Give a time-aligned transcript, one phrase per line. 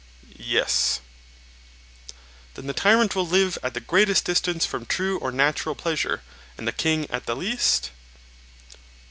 [0.39, 0.99] Yes.
[2.55, 6.23] Then the tyrant will live at the greatest distance from true or natural pleasure,
[6.57, 7.91] and the king at the least?